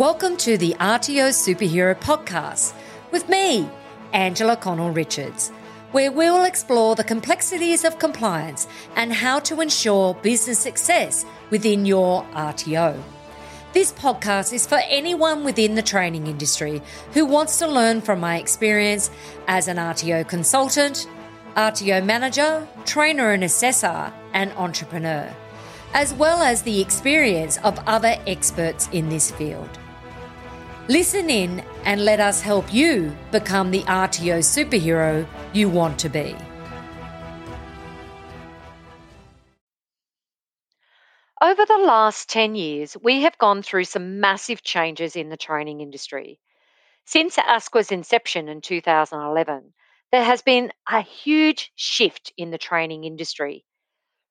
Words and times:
Welcome 0.00 0.38
to 0.38 0.56
the 0.56 0.74
RTO 0.80 1.28
Superhero 1.28 1.94
Podcast 1.94 2.72
with 3.10 3.28
me, 3.28 3.68
Angela 4.14 4.56
Connell 4.56 4.92
Richards, 4.92 5.50
where 5.92 6.10
we'll 6.10 6.44
explore 6.44 6.96
the 6.96 7.04
complexities 7.04 7.84
of 7.84 7.98
compliance 7.98 8.66
and 8.96 9.12
how 9.12 9.40
to 9.40 9.60
ensure 9.60 10.14
business 10.14 10.58
success 10.58 11.26
within 11.50 11.84
your 11.84 12.24
RTO. 12.32 12.98
This 13.74 13.92
podcast 13.92 14.54
is 14.54 14.66
for 14.66 14.80
anyone 14.88 15.44
within 15.44 15.74
the 15.74 15.82
training 15.82 16.28
industry 16.28 16.80
who 17.12 17.26
wants 17.26 17.58
to 17.58 17.66
learn 17.66 18.00
from 18.00 18.20
my 18.20 18.38
experience 18.38 19.10
as 19.48 19.68
an 19.68 19.76
RTO 19.76 20.26
consultant, 20.26 21.06
RTO 21.56 22.02
manager, 22.06 22.66
trainer 22.86 23.32
and 23.32 23.44
assessor, 23.44 24.10
and 24.32 24.50
entrepreneur, 24.52 25.30
as 25.92 26.14
well 26.14 26.40
as 26.40 26.62
the 26.62 26.80
experience 26.80 27.58
of 27.58 27.78
other 27.86 28.16
experts 28.26 28.88
in 28.92 29.10
this 29.10 29.30
field. 29.30 29.68
Listen 30.90 31.30
in 31.30 31.60
and 31.84 32.04
let 32.04 32.18
us 32.18 32.40
help 32.40 32.74
you 32.74 33.16
become 33.30 33.70
the 33.70 33.84
RTO 33.84 34.40
superhero 34.40 35.24
you 35.52 35.68
want 35.68 36.00
to 36.00 36.08
be. 36.08 36.34
Over 41.40 41.64
the 41.64 41.84
last 41.86 42.28
10 42.30 42.56
years, 42.56 42.96
we 43.04 43.22
have 43.22 43.38
gone 43.38 43.62
through 43.62 43.84
some 43.84 44.18
massive 44.18 44.64
changes 44.64 45.14
in 45.14 45.28
the 45.28 45.36
training 45.36 45.80
industry. 45.80 46.40
Since 47.04 47.36
ASQA's 47.36 47.92
inception 47.92 48.48
in 48.48 48.60
2011, 48.60 49.72
there 50.10 50.24
has 50.24 50.42
been 50.42 50.72
a 50.88 51.02
huge 51.02 51.70
shift 51.76 52.32
in 52.36 52.50
the 52.50 52.58
training 52.58 53.04
industry 53.04 53.64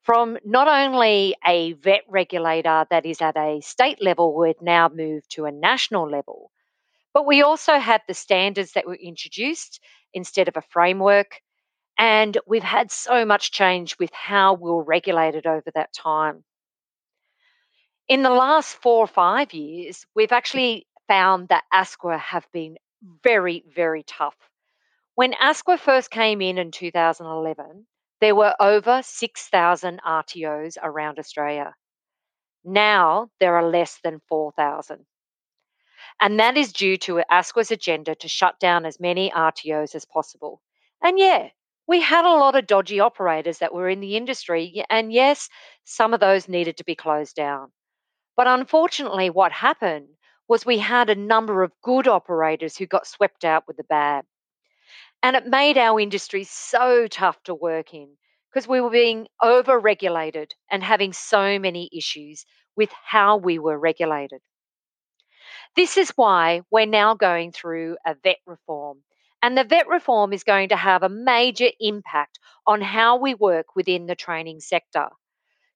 from 0.09 0.39
not 0.43 0.67
only 0.67 1.35
a 1.45 1.73
vet 1.73 2.01
regulator 2.07 2.83
that 2.89 3.05
is 3.05 3.21
at 3.21 3.37
a 3.37 3.61
state 3.61 4.01
level, 4.01 4.35
we've 4.35 4.59
now 4.59 4.89
moved 4.89 5.29
to 5.29 5.45
a 5.45 5.51
national 5.51 6.09
level, 6.09 6.51
but 7.13 7.25
we 7.25 7.41
also 7.41 7.79
had 7.79 8.01
the 8.07 8.13
standards 8.13 8.73
that 8.73 8.87
were 8.87 8.95
introduced 8.95 9.79
instead 10.13 10.47
of 10.47 10.57
a 10.57 10.61
framework. 10.61 11.41
And 11.97 12.37
we've 12.47 12.63
had 12.63 12.91
so 12.91 13.25
much 13.25 13.51
change 13.51 13.97
with 13.99 14.11
how 14.13 14.53
we're 14.53 14.83
regulated 14.83 15.45
over 15.45 15.69
that 15.75 15.93
time. 15.93 16.43
In 18.07 18.23
the 18.23 18.29
last 18.29 18.75
four 18.75 19.03
or 19.03 19.07
five 19.07 19.53
years, 19.53 20.05
we've 20.15 20.31
actually 20.31 20.87
found 21.07 21.49
that 21.49 21.65
ASQA 21.73 22.19
have 22.19 22.47
been 22.53 22.77
very, 23.23 23.63
very 23.75 24.03
tough 24.03 24.35
when 25.19 25.33
ASQA 25.33 25.77
first 25.77 26.11
came 26.11 26.41
in 26.41 26.57
in 26.57 26.71
2011, 26.71 27.85
there 28.21 28.35
were 28.35 28.55
over 28.57 29.01
6,000 29.03 29.99
RTOs 30.01 30.77
around 30.81 31.19
Australia. 31.19 31.75
Now 32.63 33.29
there 33.41 33.57
are 33.57 33.69
less 33.69 33.99
than 34.01 34.21
4,000. 34.29 35.05
And 36.21 36.39
that 36.39 36.57
is 36.57 36.71
due 36.73 36.97
to 36.97 37.23
ASQA's 37.31 37.71
agenda 37.71 38.15
to 38.15 38.27
shut 38.27 38.59
down 38.59 38.85
as 38.85 38.99
many 38.99 39.31
RTOs 39.31 39.95
as 39.95 40.05
possible. 40.05 40.61
And 41.01 41.19
yeah, 41.19 41.49
we 41.87 42.01
had 42.01 42.25
a 42.25 42.35
lot 42.35 42.55
of 42.55 42.67
dodgy 42.67 42.99
operators 42.99 43.57
that 43.59 43.73
were 43.73 43.89
in 43.89 43.99
the 43.99 44.15
industry, 44.15 44.83
and 44.89 45.11
yes, 45.11 45.49
some 45.85 46.13
of 46.13 46.19
those 46.19 46.47
needed 46.47 46.77
to 46.77 46.83
be 46.83 46.95
closed 46.95 47.35
down. 47.35 47.71
But 48.37 48.47
unfortunately, 48.47 49.29
what 49.29 49.51
happened 49.51 50.09
was 50.47 50.65
we 50.65 50.77
had 50.79 51.09
a 51.09 51.15
number 51.15 51.63
of 51.63 51.71
good 51.81 52.07
operators 52.07 52.77
who 52.77 52.85
got 52.85 53.07
swept 53.07 53.45
out 53.45 53.67
with 53.67 53.77
the 53.77 53.83
bad. 53.83 54.25
And 55.23 55.35
it 55.35 55.45
made 55.45 55.77
our 55.77 55.99
industry 55.99 56.43
so 56.43 57.07
tough 57.07 57.41
to 57.43 57.55
work 57.55 57.93
in 57.93 58.17
because 58.51 58.67
we 58.67 58.81
were 58.81 58.89
being 58.89 59.27
over 59.41 59.79
regulated 59.79 60.53
and 60.71 60.83
having 60.83 61.13
so 61.13 61.59
many 61.59 61.89
issues 61.93 62.45
with 62.75 62.91
how 63.03 63.37
we 63.37 63.59
were 63.59 63.77
regulated. 63.77 64.41
This 65.75 65.97
is 65.97 66.11
why 66.11 66.61
we're 66.69 66.85
now 66.85 67.15
going 67.15 67.51
through 67.51 67.97
a 68.05 68.13
vet 68.13 68.37
reform. 68.45 69.03
And 69.41 69.57
the 69.57 69.63
vet 69.63 69.87
reform 69.87 70.31
is 70.31 70.43
going 70.43 70.69
to 70.69 70.75
have 70.75 71.01
a 71.01 71.09
major 71.09 71.69
impact 71.79 72.37
on 72.67 72.81
how 72.81 73.17
we 73.17 73.33
work 73.33 73.75
within 73.75 74.05
the 74.05 74.15
training 74.15 74.59
sector, 74.59 75.09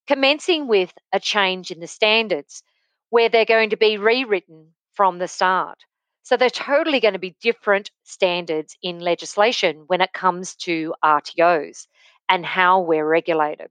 commencing 0.07 0.67
with 0.67 0.93
a 1.11 1.19
change 1.19 1.71
in 1.71 1.79
the 1.79 1.87
standards 1.87 2.63
where 3.09 3.29
they're 3.29 3.45
going 3.45 3.71
to 3.71 3.77
be 3.77 3.97
rewritten 3.97 4.75
from 4.93 5.19
the 5.19 5.27
start. 5.27 5.79
So 6.23 6.37
they're 6.37 6.49
totally 6.49 6.99
going 6.99 7.13
to 7.13 7.19
be 7.19 7.35
different 7.41 7.91
standards 8.03 8.77
in 8.81 8.99
legislation 8.99 9.85
when 9.87 10.01
it 10.01 10.13
comes 10.13 10.55
to 10.57 10.95
RTOs 11.03 11.87
and 12.29 12.45
how 12.45 12.81
we're 12.81 13.07
regulated. 13.07 13.69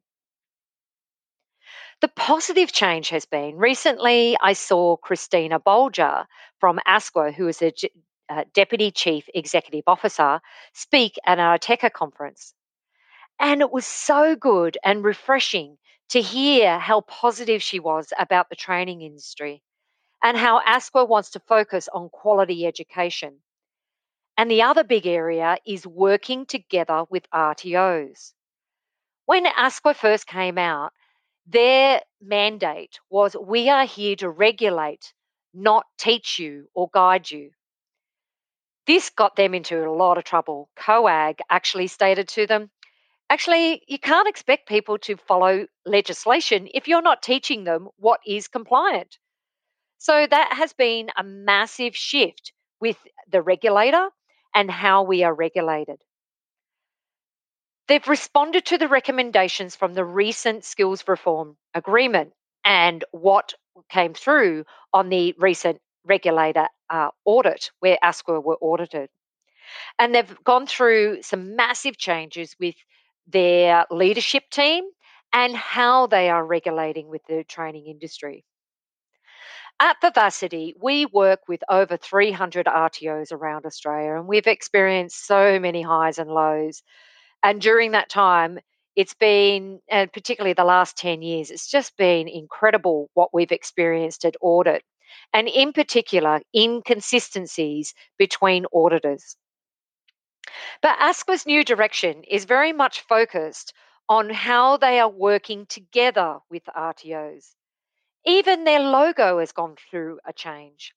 The 2.03 2.09
positive 2.09 2.73
change 2.73 3.11
has 3.11 3.27
been 3.27 3.57
recently 3.57 4.37
I 4.41 4.55
saw 4.55 4.97
Christina 4.97 5.61
Bolger 5.61 6.27
from 6.59 6.81
ASQA, 6.85 7.33
who 7.33 7.47
is 7.47 7.63
a 7.63 7.73
uh, 8.29 8.43
Deputy 8.53 8.91
Chief 8.91 9.29
Executive 9.33 9.85
Officer, 9.87 10.41
speak 10.73 11.17
at 11.25 11.39
ITECA 11.39 11.93
conference. 11.93 12.55
And 13.39 13.61
it 13.61 13.71
was 13.71 13.87
so 13.87 14.35
good 14.35 14.79
and 14.83 15.05
refreshing 15.05 15.79
to 16.09 16.21
hear 16.21 16.77
how 16.77 17.03
positive 17.03 17.63
she 17.63 17.79
was 17.79 18.13
about 18.19 18.51
the 18.51 18.57
training 18.57 19.03
industry 19.03 19.63
and 20.25 20.37
how 20.37 20.61
ASQA 20.61 21.09
wants 21.09 21.31
to 21.31 21.39
focus 21.39 21.89
on 21.95 22.09
quality 22.09 22.67
education. 22.67 23.37
And 24.37 24.51
the 24.51 24.63
other 24.63 24.83
big 24.83 25.07
area 25.07 25.57
is 25.65 25.87
working 25.87 26.47
together 26.47 27.05
with 27.11 27.31
RTOs. 27.31 28.33
When 29.27 29.45
ASQA 29.45 29.95
first 29.95 30.27
came 30.27 30.59
out, 30.59 30.93
their 31.47 32.03
mandate 32.21 32.99
was 33.11 33.37
we 33.37 33.69
are 33.69 33.85
here 33.85 34.17
to 34.17 34.31
regulate, 34.31 35.13
not 35.53 35.87
teach 35.99 36.39
you 36.39 36.69
or 36.75 36.89
guide 36.93 37.31
you. 37.31 37.51
This 38.87 39.11
got 39.11 39.37
them 39.37 39.55
into 39.55 39.87
a 39.87 39.91
lot 39.93 40.19
of 40.19 40.25
trouble. 40.25 40.69
COAG 40.77 41.41
actually 41.51 41.87
stated 41.87 42.29
to 42.29 42.47
them, 42.47 42.71
actually, 43.31 43.83
you 43.87 43.99
can't 43.99 44.29
expect 44.29 44.69
people 44.69 44.99
to 44.99 45.17
follow 45.17 45.67
legislation 45.87 46.69
if 46.75 46.89
you're 46.89 47.03
not 47.03 47.23
teaching 47.23 47.65
them 47.65 47.89
what 47.97 48.21
is 48.27 48.49
compliant. 48.49 49.19
So 49.99 50.27
that 50.27 50.55
has 50.55 50.73
been 50.73 51.11
a 51.17 51.23
massive 51.23 51.95
shift 51.95 52.53
with 52.81 52.97
the 53.31 53.41
regulator 53.41 54.09
and 54.55 54.71
how 54.71 55.05
we 55.05 55.23
are 55.23 55.35
regulated. 55.35 56.03
They've 57.89 58.07
responded 58.07 58.67
to 58.67 58.79
the 58.79 58.89
recommendations 58.89 59.77
from 59.77 59.95
the 59.95 60.05
recent 60.05 60.65
skills 60.65 61.05
reform 61.07 61.57
agreement 61.75 62.33
and 62.65 63.05
what 63.11 63.55
came 63.91 64.15
through 64.15 64.65
on 64.93 65.09
the 65.09 65.35
recent 65.39 65.81
regulator 66.05 66.69
uh, 66.91 67.11
audit 67.25 67.71
where 67.81 67.99
ASQA 68.03 68.43
were 68.43 68.59
audited. 68.61 69.09
And 69.99 70.15
they've 70.15 70.45
gone 70.45 70.67
through 70.67 71.23
some 71.23 71.57
massive 71.57 71.97
changes 71.97 72.55
with 72.61 72.75
their 73.27 73.87
leadership 73.91 74.45
team 74.51 74.85
and 75.33 75.57
how 75.57 76.07
they 76.07 76.29
are 76.29 76.45
regulating 76.45 77.09
with 77.09 77.23
the 77.27 77.45
training 77.45 77.87
industry. 77.87 78.45
At 79.81 80.01
Vivacity, 80.01 80.75
we 80.81 81.07
work 81.07 81.41
with 81.49 81.63
over 81.69 81.97
300 81.97 82.67
RTOs 82.67 83.33
around 83.33 83.65
Australia, 83.67 84.15
and 84.17 84.29
we've 84.29 84.47
experienced 84.47 85.27
so 85.27 85.59
many 85.59 85.83
highs 85.83 86.19
and 86.19 86.31
lows. 86.31 86.83
And 87.43 87.61
during 87.61 87.93
that 87.93 88.09
time, 88.09 88.59
it's 88.95 89.15
been, 89.15 89.81
and 89.89 90.13
particularly 90.13 90.53
the 90.53 90.65
last 90.65 90.97
10 90.99 91.23
years, 91.23 91.51
it's 91.51 91.71
just 91.71 91.97
been 91.97 92.29
incredible 92.29 93.09
what 93.15 93.33
we've 93.33 93.53
experienced 93.53 94.25
at 94.25 94.37
audit, 94.41 94.85
and 95.33 95.49
in 95.49 95.73
particular, 95.73 96.41
inconsistencies 96.55 97.95
between 98.19 98.67
auditors. 98.73 99.37
But 100.83 100.99
ASQA's 100.99 101.47
new 101.47 101.65
direction 101.65 102.25
is 102.25 102.45
very 102.45 102.73
much 102.73 103.01
focused 103.03 103.73
on 104.09 104.29
how 104.31 104.77
they 104.77 105.01
are 105.01 105.09
working 105.09 105.67
together 105.67 106.39
with 106.51 106.65
RTOs. 106.67 107.55
Even 108.27 108.65
their 108.65 108.81
logo 108.81 109.39
has 109.39 109.53
gone 109.53 109.77
through 109.91 110.21
a 110.27 110.33
change. 110.33 110.95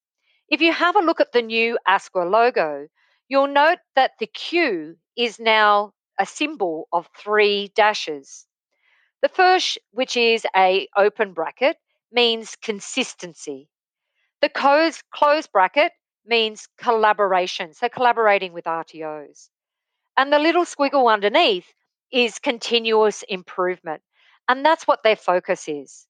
If 0.49 0.61
you 0.61 0.73
have 0.73 0.95
a 0.95 1.01
look 1.01 1.21
at 1.21 1.31
the 1.31 1.41
new 1.41 1.79
ASQA 1.87 2.29
logo, 2.29 2.87
you'll 3.27 3.47
note 3.47 3.79
that 3.95 4.11
the 4.19 4.27
Q 4.27 4.97
is 5.15 5.39
now 5.39 5.93
a 6.19 6.25
symbol 6.25 6.87
of 6.91 7.09
three 7.17 7.69
dashes. 7.75 8.47
The 9.21 9.29
first, 9.29 9.77
which 9.91 10.15
is 10.17 10.45
a 10.55 10.87
open 10.95 11.33
bracket, 11.33 11.77
means 12.11 12.55
consistency. 12.55 13.69
The 14.41 14.49
closed, 14.49 15.03
closed 15.11 15.51
bracket 15.51 15.91
means 16.25 16.67
collaboration, 16.77 17.73
so 17.73 17.89
collaborating 17.89 18.53
with 18.53 18.67
RTOs. 18.67 19.49
And 20.17 20.31
the 20.31 20.39
little 20.39 20.65
squiggle 20.65 21.11
underneath 21.11 21.73
is 22.11 22.39
continuous 22.39 23.23
improvement. 23.23 24.03
And 24.47 24.65
that's 24.65 24.87
what 24.87 25.03
their 25.03 25.17
focus 25.17 25.67
is 25.67 26.07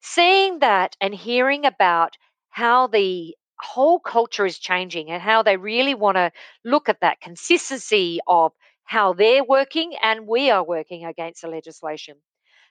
seeing 0.00 0.60
that 0.60 0.96
and 1.00 1.14
hearing 1.14 1.64
about 1.64 2.16
how 2.50 2.86
the 2.86 3.36
whole 3.60 3.98
culture 3.98 4.46
is 4.46 4.58
changing 4.58 5.10
and 5.10 5.22
how 5.22 5.42
they 5.42 5.56
really 5.56 5.94
want 5.94 6.16
to 6.16 6.30
look 6.64 6.88
at 6.88 7.00
that 7.00 7.20
consistency 7.20 8.20
of 8.26 8.52
how 8.84 9.12
they're 9.12 9.44
working 9.44 9.94
and 10.02 10.26
we 10.26 10.50
are 10.50 10.64
working 10.64 11.04
against 11.04 11.42
the 11.42 11.48
legislation, 11.48 12.16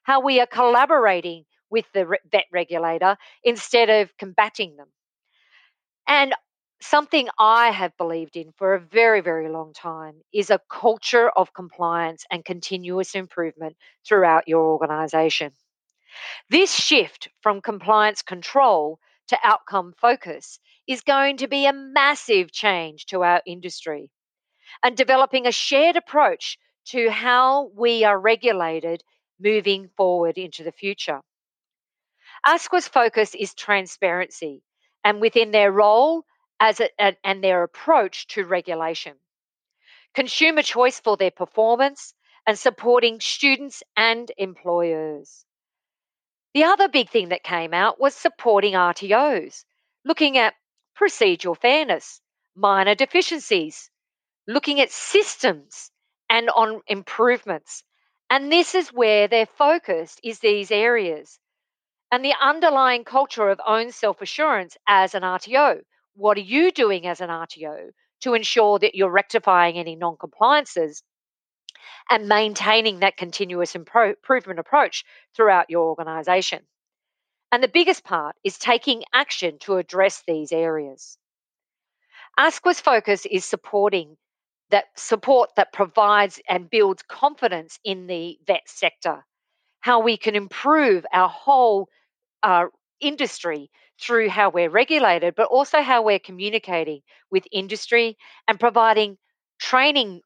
how 0.03 0.21
we 0.21 0.39
are 0.39 0.47
collaborating 0.47 1.45
with 1.69 1.85
the 1.93 2.05
vet 2.31 2.45
regulator 2.51 3.17
instead 3.43 3.89
of 3.89 4.15
combating 4.17 4.75
them. 4.75 4.87
And 6.07 6.33
something 6.81 7.29
I 7.39 7.71
have 7.71 7.97
believed 7.97 8.35
in 8.35 8.51
for 8.57 8.75
a 8.75 8.79
very, 8.79 9.21
very 9.21 9.49
long 9.49 9.73
time 9.73 10.21
is 10.33 10.49
a 10.49 10.59
culture 10.69 11.29
of 11.29 11.53
compliance 11.53 12.25
and 12.29 12.45
continuous 12.45 13.15
improvement 13.15 13.75
throughout 14.05 14.47
your 14.47 14.65
organization. 14.65 15.53
This 16.49 16.75
shift 16.75 17.29
from 17.41 17.61
compliance 17.61 18.21
control 18.21 18.99
to 19.27 19.39
outcome 19.43 19.93
focus 19.99 20.59
is 20.87 21.01
going 21.01 21.37
to 21.37 21.47
be 21.47 21.65
a 21.65 21.73
massive 21.73 22.51
change 22.51 23.07
to 23.07 23.23
our 23.23 23.41
industry. 23.47 24.11
And 24.83 24.97
developing 24.97 25.47
a 25.47 25.51
shared 25.51 25.95
approach 25.95 26.59
to 26.87 27.09
how 27.09 27.71
we 27.73 28.03
are 28.03 28.19
regulated 28.19 29.03
moving 29.39 29.89
forward 29.95 30.37
into 30.37 30.63
the 30.63 30.73
future. 30.73 31.21
ASQA's 32.45 32.87
focus 32.87 33.33
is 33.33 33.53
transparency 33.53 34.61
and 35.03 35.21
within 35.21 35.51
their 35.51 35.71
role 35.71 36.25
as 36.59 36.81
a, 36.81 36.89
and 37.25 37.43
their 37.43 37.63
approach 37.63 38.27
to 38.27 38.45
regulation. 38.45 39.13
Consumer 40.13 40.61
choice 40.61 40.99
for 40.99 41.17
their 41.17 41.31
performance 41.31 42.13
and 42.45 42.59
supporting 42.59 43.19
students 43.19 43.83
and 43.95 44.31
employers. 44.37 45.45
The 46.53 46.65
other 46.65 46.87
big 46.87 47.09
thing 47.09 47.29
that 47.29 47.43
came 47.43 47.73
out 47.73 47.99
was 47.99 48.13
supporting 48.13 48.73
RTOs, 48.73 49.63
looking 50.05 50.37
at 50.37 50.53
procedural 50.99 51.57
fairness, 51.57 52.21
minor 52.55 52.93
deficiencies, 52.93 53.89
looking 54.47 54.79
at 54.79 54.91
systems 54.91 55.91
and 56.29 56.49
on 56.49 56.81
improvements. 56.87 57.83
And 58.29 58.51
this 58.51 58.75
is 58.75 58.89
where 58.89 59.27
they're 59.27 59.45
focused 59.45 60.19
is 60.23 60.39
these 60.39 60.71
areas. 60.71 61.39
And 62.11 62.23
the 62.23 62.33
underlying 62.41 63.03
culture 63.03 63.49
of 63.49 63.59
own 63.65 63.91
self-assurance 63.91 64.77
as 64.87 65.15
an 65.15 65.23
RTO. 65.23 65.81
What 66.15 66.37
are 66.37 66.41
you 66.41 66.71
doing 66.71 67.07
as 67.07 67.21
an 67.21 67.29
RTO 67.29 67.89
to 68.21 68.33
ensure 68.33 68.79
that 68.79 68.95
you're 68.95 69.09
rectifying 69.09 69.77
any 69.77 69.95
non-compliances 69.95 71.03
and 72.09 72.27
maintaining 72.27 72.99
that 72.99 73.17
continuous 73.17 73.75
improvement 73.75 74.59
approach 74.59 75.03
throughout 75.35 75.69
your 75.69 75.87
organization? 75.87 76.61
And 77.51 77.63
the 77.63 77.67
biggest 77.67 78.03
part 78.03 78.35
is 78.43 78.57
taking 78.57 79.03
action 79.13 79.57
to 79.61 79.77
address 79.77 80.23
these 80.27 80.51
areas. 80.51 81.17
ASQA's 82.39 82.79
focus 82.79 83.25
is 83.25 83.45
supporting 83.45 84.17
that 84.73 84.85
support 84.95 85.51
that 85.55 85.71
provides 85.71 86.41
and 86.49 86.67
builds 86.67 87.03
confidence 87.03 87.77
in 87.83 88.07
the 88.07 88.39
vet 88.47 88.63
sector, 88.65 89.23
how 89.81 89.99
we 89.99 90.17
can 90.17 90.35
improve 90.35 91.05
our 91.13 91.29
whole 91.29 91.87
uh, 92.41 92.65
industry 92.99 93.69
through 94.01 94.29
how 94.29 94.49
we're 94.49 94.71
regulated, 94.71 95.35
but 95.35 95.47
also 95.49 95.83
how 95.83 96.01
we're 96.01 96.17
communicating 96.17 97.01
with 97.29 97.43
industry 97.51 98.17
and 98.47 98.59
providing 98.59 99.15
training 99.59 100.21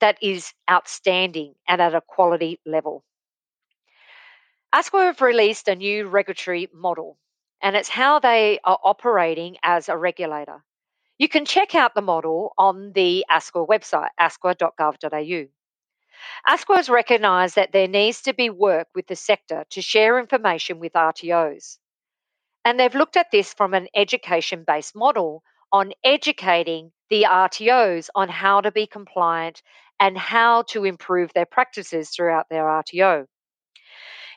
that 0.00 0.16
is 0.22 0.54
outstanding 0.70 1.52
and 1.68 1.82
at 1.82 1.94
a 1.94 2.00
quality 2.00 2.58
level. 2.64 3.04
ASQA 4.74 5.08
have 5.08 5.20
released 5.20 5.68
a 5.68 5.76
new 5.76 6.06
regulatory 6.06 6.70
model, 6.72 7.18
and 7.60 7.76
it's 7.76 7.90
how 7.90 8.18
they 8.18 8.60
are 8.64 8.78
operating 8.82 9.58
as 9.62 9.90
a 9.90 9.96
regulator. 9.98 10.64
You 11.20 11.28
can 11.28 11.44
check 11.44 11.74
out 11.74 11.94
the 11.94 12.00
model 12.00 12.54
on 12.56 12.92
the 12.94 13.26
ASQA 13.30 13.68
website, 13.68 14.08
asqa.gov.au. 14.18 15.46
ASQA 16.48 16.76
has 16.76 16.88
recognised 16.88 17.56
that 17.56 17.72
there 17.72 17.88
needs 17.88 18.22
to 18.22 18.32
be 18.32 18.48
work 18.48 18.88
with 18.94 19.06
the 19.06 19.16
sector 19.16 19.66
to 19.68 19.82
share 19.82 20.18
information 20.18 20.78
with 20.78 20.94
RTOs. 20.94 21.76
And 22.64 22.80
they've 22.80 22.94
looked 22.94 23.18
at 23.18 23.30
this 23.30 23.52
from 23.52 23.74
an 23.74 23.88
education 23.94 24.64
based 24.66 24.96
model 24.96 25.42
on 25.70 25.92
educating 26.02 26.90
the 27.10 27.24
RTOs 27.24 28.08
on 28.14 28.30
how 28.30 28.62
to 28.62 28.72
be 28.72 28.86
compliant 28.86 29.60
and 30.00 30.16
how 30.16 30.62
to 30.70 30.86
improve 30.86 31.34
their 31.34 31.44
practices 31.44 32.08
throughout 32.08 32.46
their 32.48 32.64
RTO. 32.64 33.26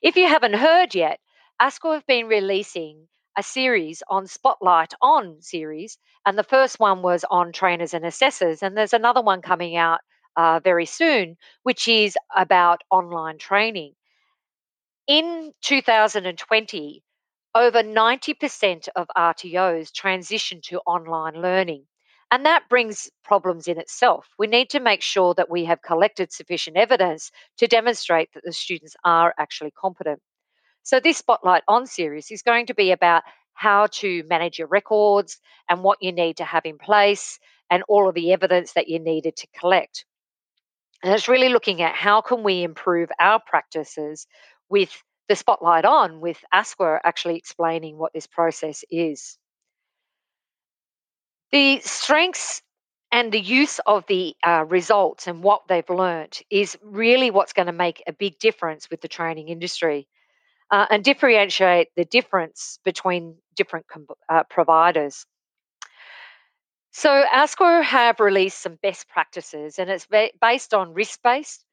If 0.01 0.17
you 0.17 0.27
haven't 0.27 0.55
heard 0.55 0.95
yet, 0.95 1.21
ASQA 1.61 1.93
have 1.93 2.07
been 2.07 2.27
releasing 2.27 3.07
a 3.37 3.43
series 3.43 4.03
on 4.07 4.27
Spotlight 4.27 4.93
On 5.01 5.41
series, 5.41 5.97
and 6.25 6.37
the 6.37 6.43
first 6.43 6.79
one 6.79 7.01
was 7.01 7.23
on 7.29 7.51
trainers 7.51 7.93
and 7.93 8.05
assessors, 8.05 8.63
and 8.63 8.77
there's 8.77 8.93
another 8.93 9.21
one 9.21 9.41
coming 9.41 9.75
out 9.75 10.01
uh, 10.35 10.59
very 10.59 10.85
soon, 10.85 11.37
which 11.63 11.87
is 11.87 12.17
about 12.35 12.83
online 12.91 13.37
training. 13.37 13.95
In 15.07 15.53
2020, 15.61 17.03
over 17.55 17.81
90% 17.83 18.89
of 18.97 19.07
RTOs 19.15 19.93
transition 19.93 20.59
to 20.63 20.81
online 20.81 21.35
learning. 21.41 21.87
And 22.29 22.45
that 22.45 22.67
brings 22.67 23.09
problems 23.23 23.69
in 23.69 23.77
itself. 23.79 24.27
We 24.37 24.47
need 24.47 24.69
to 24.71 24.81
make 24.81 25.01
sure 25.01 25.33
that 25.35 25.49
we 25.49 25.63
have 25.65 25.81
collected 25.81 26.33
sufficient 26.33 26.75
evidence 26.75 27.31
to 27.59 27.67
demonstrate 27.67 28.33
that 28.33 28.43
the 28.43 28.51
students 28.51 28.97
are 29.05 29.33
actually 29.37 29.71
competent. 29.71 30.21
So, 30.83 30.99
this 30.99 31.17
Spotlight 31.17 31.63
On 31.69 31.87
series 31.87 32.29
is 32.29 32.41
going 32.41 32.65
to 32.65 32.73
be 32.73 32.91
about 32.91 33.23
how 33.53 33.87
to 33.87 34.23
manage 34.27 34.59
your 34.59 34.67
records 34.67 35.39
and 35.69 35.81
what 35.81 35.97
you 36.01 36.11
need 36.11 36.37
to 36.37 36.43
have 36.43 36.65
in 36.65 36.77
place 36.77 37.39
and 37.69 37.83
all 37.87 38.09
of 38.09 38.15
the 38.15 38.33
evidence 38.33 38.73
that 38.73 38.89
you 38.89 38.99
needed 38.99 39.37
to 39.37 39.47
collect. 39.57 40.05
And 41.01 41.13
it's 41.13 41.29
really 41.29 41.49
looking 41.49 41.81
at 41.81 41.95
how 41.95 42.19
can 42.19 42.43
we 42.43 42.63
improve 42.63 43.09
our 43.17 43.39
practices 43.39 44.27
with 44.69 44.91
the 45.29 45.35
spotlight 45.37 45.85
on, 45.85 46.19
with 46.19 46.43
ASQA 46.53 46.99
actually 47.05 47.37
explaining 47.37 47.97
what 47.97 48.11
this 48.13 48.27
process 48.27 48.83
is. 48.91 49.37
The 51.53 51.79
strengths 51.79 52.61
and 53.09 53.31
the 53.31 53.39
use 53.39 53.79
of 53.85 54.05
the 54.07 54.35
uh, 54.43 54.65
results 54.67 55.27
and 55.27 55.43
what 55.43 55.61
they've 55.69 55.89
learnt 55.89 56.41
is 56.49 56.77
really 56.83 57.31
what's 57.31 57.53
going 57.53 57.67
to 57.67 57.71
make 57.71 58.03
a 58.05 58.11
big 58.11 58.37
difference 58.39 58.89
with 58.89 58.99
the 58.99 59.07
training 59.07 59.47
industry 59.47 60.07
uh, 60.73 60.87
and 60.89 61.03
differentiate 61.03 61.89
the 61.95 62.03
difference 62.03 62.79
between 62.83 63.35
different 63.55 63.87
com- 63.87 64.07
uh, 64.27 64.41
providers. 64.49 65.23
So, 66.89 67.23
ASQA 67.31 67.83
have 67.83 68.19
released 68.19 68.59
some 68.59 68.79
best 68.81 69.07
practices, 69.07 69.77
and 69.77 69.91
it's 69.91 70.07
ba- 70.07 70.31
based 70.41 70.73
on 70.73 70.95
risk 70.95 71.19
based, 71.23 71.63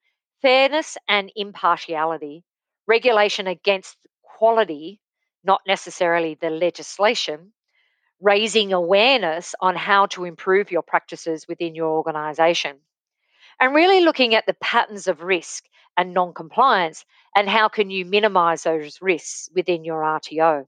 fairness, 0.42 0.98
and 1.08 1.32
impartiality, 1.34 2.44
regulation 2.86 3.46
against 3.46 3.96
quality, 4.22 5.00
not 5.44 5.62
necessarily 5.66 6.36
the 6.38 6.50
legislation, 6.50 7.54
raising 8.20 8.74
awareness 8.74 9.54
on 9.62 9.76
how 9.76 10.04
to 10.08 10.26
improve 10.26 10.70
your 10.70 10.82
practices 10.82 11.46
within 11.48 11.74
your 11.74 11.88
organisation, 11.88 12.76
and 13.60 13.74
really 13.74 14.00
looking 14.00 14.34
at 14.34 14.46
the 14.46 14.54
patterns 14.54 15.06
of 15.06 15.22
risk 15.22 15.64
and 15.96 16.14
non-compliance 16.14 17.04
and 17.36 17.48
how 17.48 17.68
can 17.68 17.90
you 17.90 18.04
minimize 18.04 18.62
those 18.62 18.98
risks 19.02 19.50
within 19.54 19.84
your 19.84 20.00
RTO. 20.00 20.64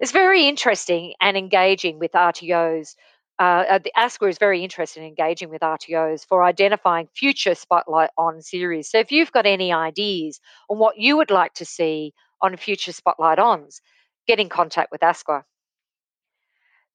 It's 0.00 0.12
very 0.12 0.46
interesting 0.46 1.14
and 1.20 1.36
engaging 1.36 1.98
with 1.98 2.12
RTOs. 2.12 2.94
Uh, 3.38 3.64
uh, 3.68 3.78
the 3.78 3.92
ASQA 3.96 4.28
is 4.28 4.38
very 4.38 4.62
interested 4.62 5.00
in 5.00 5.08
engaging 5.08 5.50
with 5.50 5.62
RTOs 5.62 6.24
for 6.26 6.44
identifying 6.44 7.08
future 7.14 7.54
Spotlight 7.54 8.10
On 8.16 8.40
series. 8.40 8.90
So 8.90 8.98
if 8.98 9.10
you've 9.10 9.32
got 9.32 9.46
any 9.46 9.72
ideas 9.72 10.40
on 10.70 10.78
what 10.78 10.98
you 10.98 11.16
would 11.16 11.30
like 11.30 11.54
to 11.54 11.64
see 11.64 12.14
on 12.40 12.56
future 12.56 12.92
Spotlight 12.92 13.38
Ons, 13.38 13.80
get 14.26 14.38
in 14.38 14.48
contact 14.48 14.92
with 14.92 15.00
ASQA. 15.00 15.42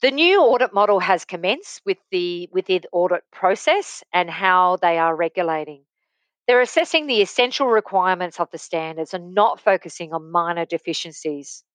The 0.02 0.12
new 0.12 0.42
audit 0.42 0.74
model 0.74 1.02
has 1.02 1.26
commenced 1.26 1.82
with 1.86 1.98
the 2.10 2.50
audit 2.94 3.24
process 3.32 4.02
and 4.14 4.30
how 4.30 4.78
they 4.78 4.98
are 4.98 5.14
regulating. 5.14 5.84
They're 6.48 6.62
assessing 6.62 7.06
the 7.06 7.22
essential 7.22 7.68
requirements 7.68 8.40
of 8.40 8.50
the 8.50 8.58
standards 8.58 9.14
and 9.14 9.34
not 9.36 9.60
focusing 9.60 10.14
on 10.14 10.32
minor 10.32 10.66
deficiencies. 10.66 11.66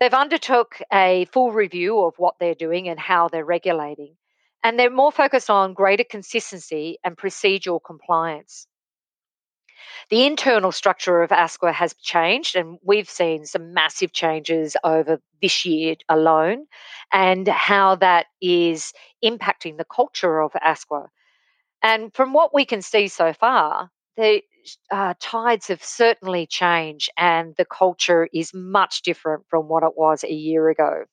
They've 0.00 0.12
undertook 0.12 0.82
a 0.92 1.26
full 1.26 1.52
review 1.52 2.00
of 2.00 2.14
what 2.18 2.34
they're 2.40 2.54
doing 2.56 2.88
and 2.88 2.98
how 2.98 3.28
they're 3.28 3.44
regulating, 3.44 4.16
and 4.64 4.76
they're 4.76 4.90
more 4.90 5.12
focused 5.12 5.48
on 5.48 5.74
greater 5.74 6.04
consistency 6.04 6.98
and 7.04 7.16
procedural 7.16 7.78
compliance. 7.84 8.66
The 10.10 10.26
internal 10.26 10.72
structure 10.72 11.22
of 11.22 11.30
ASQA 11.30 11.72
has 11.72 11.94
changed, 11.94 12.56
and 12.56 12.78
we've 12.82 13.08
seen 13.08 13.46
some 13.46 13.74
massive 13.74 14.12
changes 14.12 14.76
over 14.84 15.20
this 15.42 15.64
year 15.64 15.96
alone, 16.08 16.66
and 17.12 17.46
how 17.48 17.94
that 17.96 18.26
is 18.40 18.92
impacting 19.24 19.76
the 19.76 19.84
culture 19.84 20.40
of 20.40 20.52
ASQA. 20.52 21.08
And 21.82 22.12
from 22.14 22.32
what 22.32 22.54
we 22.54 22.64
can 22.64 22.82
see 22.82 23.08
so 23.08 23.32
far, 23.32 23.90
the 24.16 24.42
uh, 24.90 25.14
tides 25.20 25.68
have 25.68 25.82
certainly 25.82 26.46
changed 26.46 27.10
and 27.16 27.54
the 27.56 27.64
culture 27.64 28.28
is 28.34 28.52
much 28.52 29.02
different 29.02 29.44
from 29.48 29.68
what 29.68 29.82
it 29.82 29.96
was 29.96 30.24
a 30.24 30.32
year 30.32 30.68
ago. 30.68 31.04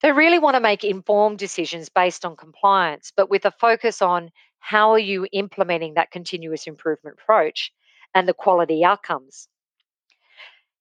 They 0.00 0.12
really 0.12 0.38
want 0.38 0.54
to 0.54 0.60
make 0.60 0.84
informed 0.84 1.38
decisions 1.38 1.88
based 1.88 2.24
on 2.24 2.36
compliance, 2.36 3.12
but 3.16 3.30
with 3.30 3.44
a 3.44 3.52
focus 3.52 4.02
on 4.02 4.30
how 4.62 4.92
are 4.92 4.98
you 4.98 5.26
implementing 5.32 5.94
that 5.94 6.10
continuous 6.10 6.66
improvement 6.66 7.18
approach 7.20 7.72
and 8.14 8.28
the 8.28 8.34
quality 8.34 8.84
outcomes. 8.84 9.48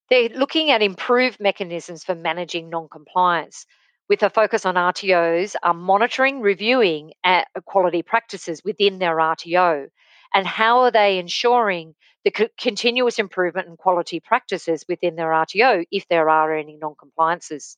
They're 0.09 0.29
looking 0.29 0.71
at 0.71 0.81
improved 0.81 1.39
mechanisms 1.39 2.03
for 2.03 2.15
managing 2.15 2.69
non 2.69 2.89
compliance, 2.89 3.65
with 4.09 4.23
a 4.23 4.29
focus 4.29 4.65
on 4.65 4.75
RTOs 4.75 5.55
are 5.63 5.73
monitoring, 5.73 6.41
reviewing 6.41 7.13
uh, 7.23 7.43
quality 7.65 8.03
practices 8.03 8.61
within 8.63 8.99
their 8.99 9.15
RTO 9.15 9.87
and 10.33 10.47
how 10.47 10.81
are 10.81 10.91
they 10.91 11.17
ensuring 11.17 11.95
the 12.25 12.31
co- 12.31 12.49
continuous 12.59 13.19
improvement 13.19 13.67
and 13.67 13.77
quality 13.77 14.19
practices 14.19 14.85
within 14.87 15.15
their 15.15 15.29
RTO 15.29 15.85
if 15.91 16.07
there 16.09 16.29
are 16.29 16.53
any 16.53 16.77
non 16.77 16.95
compliances. 16.99 17.77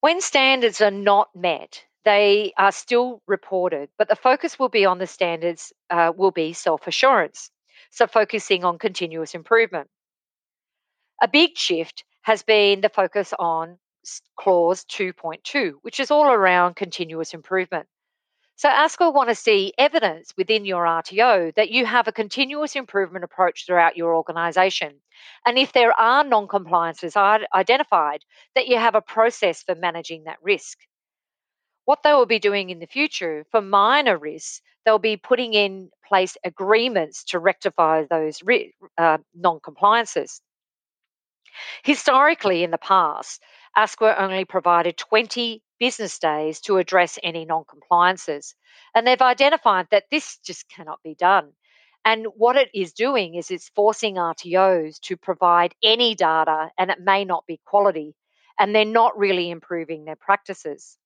When 0.00 0.22
standards 0.22 0.80
are 0.80 0.90
not 0.90 1.28
met, 1.34 1.84
they 2.04 2.52
are 2.56 2.72
still 2.72 3.22
reported, 3.26 3.88
but 3.98 4.08
the 4.08 4.16
focus 4.16 4.58
will 4.58 4.68
be 4.68 4.86
on 4.86 4.98
the 4.98 5.06
standards, 5.06 5.72
uh, 5.90 6.12
will 6.16 6.30
be 6.30 6.52
self 6.52 6.86
assurance. 6.86 7.50
So, 7.90 8.06
focusing 8.06 8.64
on 8.64 8.78
continuous 8.78 9.34
improvement. 9.34 9.88
A 11.22 11.28
big 11.28 11.56
shift 11.56 12.04
has 12.22 12.42
been 12.42 12.80
the 12.80 12.88
focus 12.88 13.34
on 13.38 13.78
clause 14.36 14.84
2.2, 14.84 15.74
which 15.82 16.00
is 16.00 16.10
all 16.10 16.30
around 16.30 16.76
continuous 16.76 17.34
improvement. 17.34 17.86
So 18.60 18.68
ASQA 18.68 19.14
want 19.14 19.30
to 19.30 19.34
see 19.34 19.72
evidence 19.78 20.34
within 20.36 20.66
your 20.66 20.84
RTO 20.84 21.54
that 21.54 21.70
you 21.70 21.86
have 21.86 22.08
a 22.08 22.12
continuous 22.12 22.76
improvement 22.76 23.24
approach 23.24 23.64
throughout 23.64 23.96
your 23.96 24.14
organization. 24.14 25.00
And 25.46 25.56
if 25.56 25.72
there 25.72 25.98
are 25.98 26.24
non-compliances 26.24 27.16
identified, 27.16 28.22
that 28.54 28.68
you 28.68 28.76
have 28.76 28.94
a 28.94 29.00
process 29.00 29.62
for 29.62 29.74
managing 29.74 30.24
that 30.24 30.36
risk. 30.42 30.76
What 31.90 32.04
they 32.04 32.12
will 32.12 32.24
be 32.24 32.38
doing 32.38 32.70
in 32.70 32.78
the 32.78 32.86
future 32.86 33.44
for 33.50 33.60
minor 33.60 34.16
risks, 34.16 34.62
they'll 34.84 35.00
be 35.00 35.16
putting 35.16 35.54
in 35.54 35.90
place 36.06 36.36
agreements 36.44 37.24
to 37.24 37.40
rectify 37.40 38.04
those 38.04 38.40
uh, 38.96 39.18
non-compliances. 39.34 40.40
Historically, 41.82 42.62
in 42.62 42.70
the 42.70 42.78
past, 42.78 43.42
ASQA 43.76 44.20
only 44.20 44.44
provided 44.44 44.98
20 44.98 45.64
business 45.80 46.16
days 46.20 46.60
to 46.60 46.76
address 46.76 47.18
any 47.24 47.44
non 47.44 47.64
compliances. 47.68 48.54
And 48.94 49.04
they've 49.04 49.20
identified 49.20 49.88
that 49.90 50.04
this 50.12 50.38
just 50.46 50.68
cannot 50.68 51.02
be 51.02 51.16
done. 51.16 51.54
And 52.04 52.26
what 52.36 52.54
it 52.54 52.70
is 52.72 52.92
doing 52.92 53.34
is 53.34 53.50
it's 53.50 53.68
forcing 53.70 54.14
RTOs 54.14 55.00
to 55.00 55.16
provide 55.16 55.74
any 55.82 56.14
data, 56.14 56.70
and 56.78 56.92
it 56.92 57.00
may 57.00 57.24
not 57.24 57.48
be 57.48 57.60
quality, 57.64 58.14
and 58.60 58.72
they're 58.72 58.84
not 58.84 59.18
really 59.18 59.50
improving 59.50 60.04
their 60.04 60.14
practices. 60.14 60.96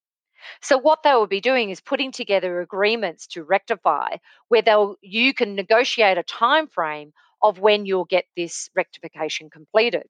So 0.61 0.77
what 0.77 1.03
they 1.03 1.13
will 1.13 1.27
be 1.27 1.41
doing 1.41 1.69
is 1.69 1.81
putting 1.81 2.11
together 2.11 2.61
agreements 2.61 3.27
to 3.27 3.43
rectify 3.43 4.17
where 4.47 4.61
they'll 4.61 4.95
you 5.01 5.33
can 5.33 5.55
negotiate 5.55 6.17
a 6.17 6.23
time 6.23 6.67
frame 6.67 7.13
of 7.41 7.59
when 7.59 7.85
you'll 7.85 8.05
get 8.05 8.25
this 8.35 8.69
rectification 8.75 9.49
completed. 9.49 10.03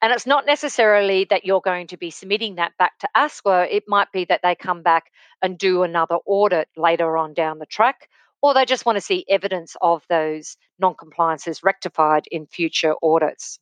And 0.00 0.12
it's 0.12 0.26
not 0.26 0.46
necessarily 0.46 1.26
that 1.30 1.44
you're 1.44 1.60
going 1.60 1.88
to 1.88 1.96
be 1.96 2.10
submitting 2.10 2.56
that 2.56 2.76
back 2.78 2.98
to 3.00 3.08
ASQA. 3.16 3.68
It 3.70 3.84
might 3.86 4.10
be 4.12 4.24
that 4.26 4.40
they 4.42 4.54
come 4.54 4.82
back 4.82 5.10
and 5.42 5.58
do 5.58 5.82
another 5.82 6.16
audit 6.26 6.68
later 6.76 7.16
on 7.16 7.34
down 7.34 7.58
the 7.58 7.66
track, 7.66 8.08
or 8.40 8.54
they 8.54 8.64
just 8.64 8.86
want 8.86 8.96
to 8.96 9.02
see 9.02 9.24
evidence 9.28 9.76
of 9.80 10.02
those 10.08 10.56
non 10.78 10.94
compliances 10.94 11.62
rectified 11.62 12.24
in 12.30 12.46
future 12.46 12.94
audits. 13.02 13.58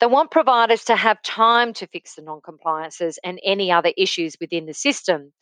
They 0.00 0.06
want 0.06 0.30
providers 0.30 0.84
to 0.86 0.96
have 0.96 1.22
time 1.22 1.72
to 1.74 1.86
fix 1.86 2.14
the 2.14 2.22
non 2.22 2.40
compliances 2.40 3.18
and 3.24 3.40
any 3.44 3.70
other 3.70 3.92
issues 3.96 4.36
within 4.40 4.66
the 4.66 4.74
system 4.74 5.32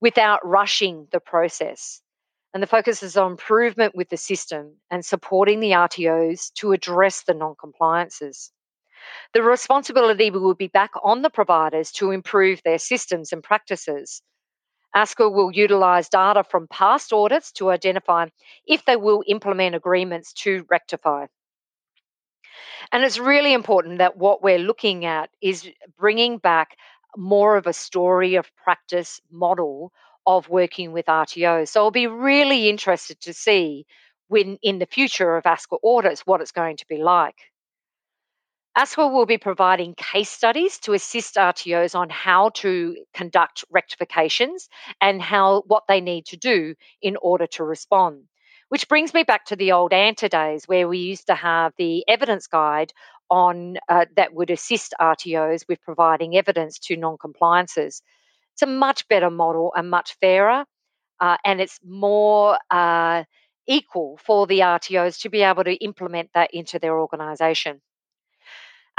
without 0.00 0.46
rushing 0.46 1.06
the 1.12 1.20
process. 1.20 2.00
And 2.52 2.62
the 2.62 2.66
focus 2.66 3.02
is 3.02 3.16
on 3.16 3.32
improvement 3.32 3.94
with 3.94 4.08
the 4.08 4.16
system 4.16 4.76
and 4.90 5.04
supporting 5.04 5.60
the 5.60 5.70
RTOs 5.70 6.52
to 6.54 6.72
address 6.72 7.22
the 7.22 7.34
non 7.34 7.54
compliances. 7.60 8.50
The 9.32 9.42
responsibility 9.42 10.30
will 10.30 10.54
be 10.54 10.68
back 10.68 10.90
on 11.02 11.22
the 11.22 11.30
providers 11.30 11.92
to 11.92 12.10
improve 12.10 12.62
their 12.62 12.78
systems 12.78 13.32
and 13.32 13.42
practices. 13.42 14.22
ASQA 14.94 15.32
will 15.32 15.52
utilise 15.52 16.08
data 16.08 16.42
from 16.42 16.66
past 16.66 17.12
audits 17.12 17.52
to 17.52 17.70
identify 17.70 18.26
if 18.66 18.84
they 18.84 18.96
will 18.96 19.22
implement 19.26 19.76
agreements 19.76 20.32
to 20.32 20.66
rectify. 20.68 21.26
And 22.92 23.04
it's 23.04 23.18
really 23.18 23.52
important 23.52 23.98
that 23.98 24.16
what 24.16 24.42
we're 24.42 24.58
looking 24.58 25.04
at 25.04 25.30
is 25.40 25.68
bringing 25.98 26.38
back 26.38 26.76
more 27.16 27.56
of 27.56 27.66
a 27.66 27.72
story 27.72 28.36
of 28.36 28.54
practice 28.56 29.20
model 29.30 29.92
of 30.26 30.48
working 30.48 30.92
with 30.92 31.06
RTOs. 31.06 31.68
So 31.68 31.80
I'll 31.80 31.90
be 31.90 32.06
really 32.06 32.68
interested 32.68 33.20
to 33.22 33.34
see 33.34 33.86
when 34.28 34.58
in 34.62 34.78
the 34.78 34.86
future 34.86 35.36
of 35.36 35.44
ASQA 35.44 35.78
audits 35.82 36.26
what 36.26 36.40
it's 36.40 36.52
going 36.52 36.76
to 36.76 36.86
be 36.88 36.98
like. 36.98 37.36
ASQA 38.78 39.12
will 39.12 39.26
be 39.26 39.38
providing 39.38 39.94
case 39.94 40.30
studies 40.30 40.78
to 40.80 40.92
assist 40.92 41.34
RTOs 41.34 41.96
on 41.96 42.08
how 42.08 42.50
to 42.50 42.96
conduct 43.12 43.64
rectifications 43.70 44.68
and 45.00 45.20
how 45.20 45.62
what 45.66 45.84
they 45.88 46.00
need 46.00 46.26
to 46.26 46.36
do 46.36 46.76
in 47.02 47.16
order 47.16 47.48
to 47.48 47.64
respond. 47.64 48.22
Which 48.70 48.86
brings 48.86 49.12
me 49.12 49.24
back 49.24 49.46
to 49.46 49.56
the 49.56 49.72
old 49.72 49.92
ANTA 49.92 50.28
days 50.28 50.68
where 50.68 50.86
we 50.86 50.98
used 50.98 51.26
to 51.26 51.34
have 51.34 51.72
the 51.76 52.04
evidence 52.06 52.46
guide 52.46 52.92
on 53.28 53.78
uh, 53.88 54.04
that 54.14 54.32
would 54.32 54.48
assist 54.48 54.94
RTOs 55.00 55.64
with 55.68 55.82
providing 55.82 56.36
evidence 56.36 56.78
to 56.78 56.96
non-compliances. 56.96 58.00
It's 58.52 58.62
a 58.62 58.66
much 58.66 59.08
better 59.08 59.28
model 59.28 59.72
and 59.74 59.90
much 59.90 60.14
fairer, 60.20 60.64
uh, 61.18 61.36
and 61.44 61.60
it's 61.60 61.80
more 61.84 62.58
uh, 62.70 63.24
equal 63.66 64.20
for 64.24 64.46
the 64.46 64.60
RTOs 64.60 65.20
to 65.22 65.30
be 65.30 65.42
able 65.42 65.64
to 65.64 65.74
implement 65.74 66.30
that 66.34 66.54
into 66.54 66.78
their 66.78 66.96
organisation. 66.96 67.80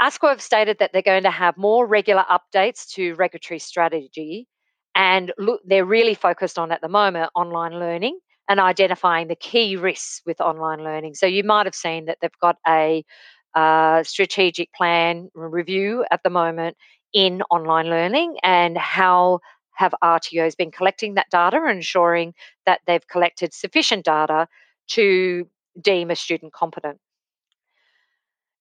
ASQA 0.02 0.28
have 0.28 0.42
stated 0.42 0.80
that 0.80 0.92
they're 0.92 1.00
going 1.00 1.22
to 1.22 1.30
have 1.30 1.56
more 1.56 1.86
regular 1.86 2.26
updates 2.28 2.90
to 2.90 3.14
regulatory 3.14 3.58
strategy, 3.58 4.48
and 4.94 5.32
look, 5.38 5.62
they're 5.64 5.86
really 5.86 6.14
focused 6.14 6.58
on 6.58 6.72
at 6.72 6.82
the 6.82 6.90
moment 6.90 7.30
online 7.34 7.78
learning 7.78 8.18
and 8.48 8.60
identifying 8.60 9.28
the 9.28 9.36
key 9.36 9.76
risks 9.76 10.20
with 10.26 10.40
online 10.40 10.82
learning. 10.82 11.14
So 11.14 11.26
you 11.26 11.44
might 11.44 11.66
have 11.66 11.74
seen 11.74 12.06
that 12.06 12.18
they've 12.20 12.30
got 12.40 12.56
a 12.66 13.04
uh, 13.54 14.02
strategic 14.02 14.72
plan 14.72 15.30
review 15.34 16.04
at 16.10 16.22
the 16.22 16.30
moment 16.30 16.76
in 17.12 17.42
online 17.50 17.86
learning 17.86 18.36
and 18.42 18.76
how 18.76 19.40
have 19.74 19.94
RTOs 20.02 20.56
been 20.56 20.70
collecting 20.70 21.14
that 21.14 21.30
data 21.30 21.56
and 21.56 21.76
ensuring 21.76 22.34
that 22.66 22.80
they've 22.86 23.06
collected 23.08 23.54
sufficient 23.54 24.04
data 24.04 24.46
to 24.88 25.48
deem 25.80 26.10
a 26.10 26.16
student 26.16 26.52
competent. 26.52 26.98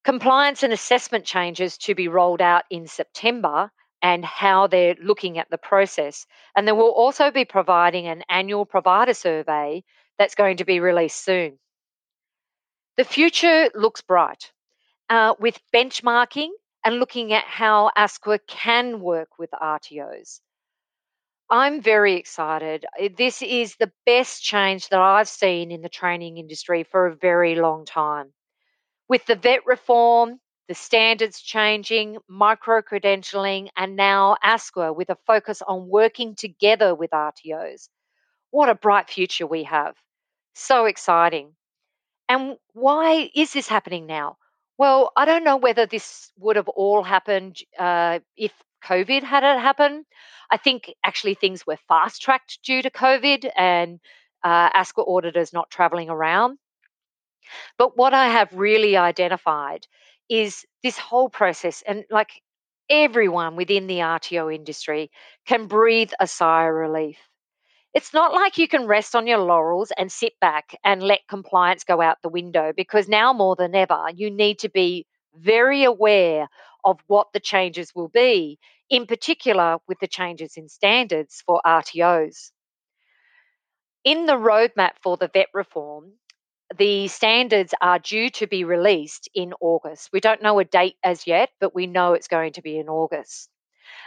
Compliance 0.04 0.64
and 0.64 0.74
assessment 0.74 1.26
changes 1.26 1.78
to 1.78 1.94
be 1.94 2.08
rolled 2.08 2.42
out 2.42 2.64
in 2.72 2.88
September 2.88 3.72
and 4.02 4.26
how 4.26 4.68
they're 4.68 4.96
looking 5.02 5.38
at 5.38 5.50
the 5.50 5.58
process. 5.58 6.26
And 6.56 6.68
then 6.68 6.78
we'll 6.78 6.92
also 6.92 7.32
be 7.32 7.46
providing 7.46 8.08
an 8.08 8.24
annual 8.30 8.66
provider 8.66 9.14
survey 9.14 9.84
that's 10.18 10.36
going 10.36 10.58
to 10.58 10.66
be 10.66 10.80
released 10.80 11.24
soon. 11.24 11.60
The 12.98 13.04
future 13.04 13.70
looks 13.74 14.02
bright 14.02 14.52
uh, 15.10 15.36
with 15.40 15.60
benchmarking 15.74 16.50
and 16.84 17.00
looking 17.00 17.34
at 17.34 17.44
how 17.44 17.92
ASQA 17.98 18.40
can 18.48 19.00
work 19.00 19.38
with 19.38 19.52
RTOs. 19.52 20.40
I'm 21.50 21.82
very 21.82 22.14
excited. 22.14 22.86
This 23.18 23.42
is 23.42 23.76
the 23.76 23.92
best 24.06 24.42
change 24.42 24.88
that 24.88 25.02
I've 25.02 25.28
seen 25.28 25.70
in 25.72 25.82
the 25.82 25.90
training 25.90 26.38
industry 26.38 26.84
for 26.84 27.08
a 27.08 27.16
very 27.16 27.56
long 27.56 27.86
time. 27.86 28.32
With 29.10 29.26
the 29.26 29.36
vet 29.36 29.66
reform, 29.66 30.40
the 30.68 30.76
standards 30.76 31.42
changing, 31.42 32.18
micro 32.28 32.82
credentialing, 32.82 33.70
and 33.76 33.96
now 33.96 34.38
ASQA 34.44 34.96
with 34.96 35.10
a 35.10 35.18
focus 35.28 35.62
on 35.62 35.88
working 35.88 36.36
together 36.36 36.96
with 36.96 37.12
RTOs. 37.12 37.90
What 38.52 38.70
a 38.70 38.76
bright 38.76 39.10
future 39.10 39.48
we 39.48 39.64
have. 39.64 39.96
So 40.54 40.86
exciting. 40.86 41.56
And 42.30 42.58
why 42.74 43.30
is 43.36 43.54
this 43.54 43.68
happening 43.68 44.06
now? 44.06 44.38
Well, 44.78 45.12
I 45.16 45.26
don't 45.26 45.44
know 45.44 45.58
whether 45.58 45.86
this 45.86 46.32
would 46.38 46.56
have 46.56 46.70
all 46.70 47.04
happened 47.04 47.58
uh, 47.78 48.20
if 48.36 48.54
COVID 48.84 49.24
had 49.24 49.44
it 49.44 49.60
happen. 49.60 50.06
I 50.50 50.58
think 50.58 50.94
actually 51.04 51.36
things 51.36 51.66
were 51.68 51.78
fast 51.88 52.22
tracked 52.22 52.60
due 52.64 52.82
to 52.82 52.90
COVID 52.90 53.52
and 53.56 54.00
uh, 54.44 54.70
ASQA 54.72 55.08
auditors 55.08 55.54
not 55.54 55.70
traveling 55.70 56.10
around. 56.10 56.58
But 57.78 57.98
what 57.98 58.14
I 58.14 58.28
have 58.30 58.54
really 58.54 58.98
identified 58.98 59.86
is 60.32 60.66
this 60.84 60.98
whole 60.98 61.30
process, 61.30 61.84
and 61.86 62.06
like 62.10 62.42
everyone 62.90 63.58
within 63.58 63.88
the 63.88 64.00
RTO 64.00 64.50
industry 64.56 65.12
can 65.46 65.68
breathe 65.68 66.12
a 66.20 66.28
sigh 66.28 66.68
of 66.70 66.74
relief. 66.74 67.18
It's 67.94 68.14
not 68.14 68.34
like 68.34 68.58
you 68.58 68.68
can 68.70 68.88
rest 68.88 69.16
on 69.16 69.28
your 69.28 69.40
laurels 69.40 69.92
and 69.98 70.12
sit 70.12 70.34
back 70.40 70.76
and 70.84 71.04
let 71.04 71.28
compliance 71.30 71.84
go 71.84 72.02
out 72.02 72.18
the 72.24 72.30
window 72.30 72.74
because 72.76 73.10
now 73.10 73.34
more 73.34 73.56
than 73.58 73.76
ever, 73.76 74.08
you 74.16 74.32
need 74.32 74.60
to 74.60 74.70
be 74.70 75.06
very 75.36 75.84
aware 75.84 76.48
of 76.86 77.00
what 77.08 77.34
the 77.34 77.40
changes 77.42 77.94
will 77.94 78.08
be, 78.08 78.60
in 78.90 79.08
particular 79.08 79.78
with 79.88 80.00
the 80.00 80.08
changes 80.08 80.58
in 80.58 80.70
standards 80.70 81.44
for 81.46 81.62
RTOs. 81.66 82.52
In 84.04 84.26
the 84.26 84.34
roadmap 84.38 84.94
for 85.04 85.18
the 85.18 85.28
vet 85.28 85.48
reform, 85.54 86.14
the 86.78 87.08
standards 87.08 87.74
are 87.82 88.00
due 88.00 88.30
to 88.32 88.48
be 88.48 88.64
released 88.64 89.30
in 89.34 89.54
August. 89.60 90.10
We 90.14 90.20
don't 90.20 90.42
know 90.42 90.60
a 90.60 90.66
date 90.66 90.96
as 91.04 91.28
yet, 91.28 91.50
but 91.60 91.76
we 91.76 91.88
know 91.88 92.14
it's 92.14 92.28
going 92.28 92.54
to 92.54 92.62
be 92.62 92.78
in 92.78 92.90
August. 92.90 93.50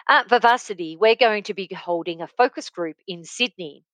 At 0.09 0.29
Vivacity, 0.29 0.97
we're 0.99 1.17
going 1.17 1.45
to 1.45 1.55
be 1.55 1.69
holding 1.75 2.21
a 2.21 2.29
focus 2.29 2.71
group 2.71 2.97
in 3.07 3.25
Sydney. 3.25 3.85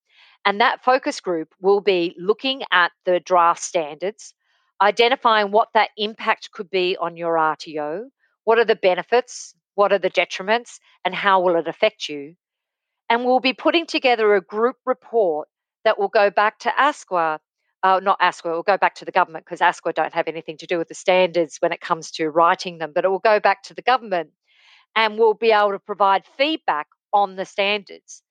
And 0.45 0.61
that 0.61 0.85
focus 0.85 1.21
group 1.21 1.55
will 1.61 1.81
be 1.81 2.15
looking 2.19 2.63
at 2.71 2.93
the 3.05 3.21
draft 3.21 3.63
standards, 3.63 4.35
identifying 4.81 5.51
what 5.51 5.69
that 5.75 5.91
impact 5.97 6.51
could 6.53 6.71
be 6.71 6.97
on 6.97 7.17
your 7.17 7.35
RTO, 7.35 8.05
what 8.45 8.59
are 8.59 8.65
the 8.65 8.77
benefits, 8.77 9.55
what 9.75 9.93
are 9.93 9.99
the 9.99 10.11
detriments, 10.11 10.79
and 11.05 11.15
how 11.15 11.41
will 11.41 11.57
it 11.57 11.69
affect 11.69 12.09
you. 12.09 12.35
And 13.09 13.25
we'll 13.25 13.41
be 13.41 13.53
putting 13.53 13.87
together 13.87 14.35
a 14.35 14.41
group 14.41 14.77
report 14.87 15.49
that 15.85 15.99
will 15.99 16.09
go 16.09 16.31
back 16.31 16.59
to 16.61 16.71
ASQA 16.71 17.39
uh, 17.83 18.01
not 18.03 18.21
ASQA, 18.21 18.47
it 18.47 18.51
will 18.51 18.63
go 18.63 18.77
back 18.77 18.95
to 18.97 19.05
the 19.05 19.13
government 19.13 19.45
because 19.45 19.61
ASQA 19.61 19.95
don't 19.95 20.15
have 20.15 20.29
anything 20.29 20.59
to 20.59 20.67
do 20.67 20.79
with 20.79 20.89
the 20.89 20.95
standards 20.95 21.57
when 21.61 21.73
it 21.73 21.81
comes 21.81 22.11
to 22.13 22.31
writing 22.31 22.79
them, 22.79 22.93
but 22.95 23.05
it 23.05 23.09
will 23.09 23.19
go 23.19 23.41
back 23.41 23.63
to 23.65 23.75
the 23.75 23.83
government 23.83 24.31
and 24.95 25.19
we'll 25.19 25.35
be 25.35 25.53
able 25.53 25.73
to 25.73 25.79
provide 25.79 26.25
feedback 26.37 26.89
on 27.13 27.37
the 27.37 27.45
standards. 27.45 28.23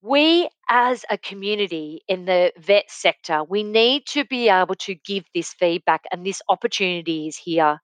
We 0.00 0.48
as 0.68 1.04
a 1.08 1.16
community 1.16 2.02
in 2.08 2.24
the 2.24 2.52
vet 2.58 2.90
sector, 2.90 3.42
we 3.42 3.62
need 3.62 4.06
to 4.08 4.24
be 4.24 4.48
able 4.48 4.74
to 4.76 4.94
give 4.94 5.24
this 5.34 5.54
feedback 5.54 6.04
and 6.12 6.26
this 6.26 6.42
opportunity 6.48 7.26
is 7.26 7.36
here. 7.36 7.80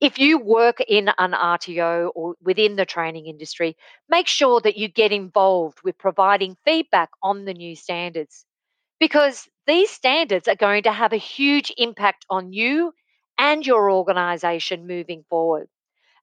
If 0.00 0.18
you 0.18 0.38
work 0.38 0.80
in 0.86 1.08
an 1.18 1.32
RTO 1.32 2.10
or 2.14 2.34
within 2.42 2.76
the 2.76 2.84
training 2.84 3.26
industry, 3.26 3.76
make 4.08 4.26
sure 4.26 4.60
that 4.60 4.76
you 4.76 4.88
get 4.88 5.12
involved 5.12 5.78
with 5.82 5.96
providing 5.96 6.56
feedback 6.64 7.10
on 7.22 7.44
the 7.44 7.54
new 7.54 7.74
standards 7.76 8.44
because 8.98 9.48
these 9.66 9.90
standards 9.90 10.48
are 10.48 10.56
going 10.56 10.84
to 10.84 10.92
have 10.92 11.12
a 11.12 11.18
huge 11.18 11.72
impact 11.76 12.24
on 12.30 12.52
you 12.52 12.92
and 13.38 13.66
your 13.66 13.90
organization 13.90 14.86
moving 14.86 15.24
forward. 15.28 15.68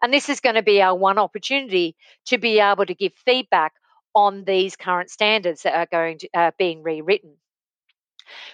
And 0.01 0.13
this 0.13 0.29
is 0.29 0.39
going 0.39 0.55
to 0.55 0.63
be 0.63 0.81
our 0.81 0.95
one 0.95 1.17
opportunity 1.17 1.95
to 2.25 2.37
be 2.37 2.59
able 2.59 2.85
to 2.85 2.95
give 2.95 3.13
feedback 3.25 3.73
on 4.15 4.43
these 4.43 4.75
current 4.75 5.09
standards 5.09 5.63
that 5.63 5.75
are 5.75 5.87
going 5.89 6.19
to 6.19 6.29
uh, 6.33 6.51
being 6.57 6.83
rewritten. 6.83 7.35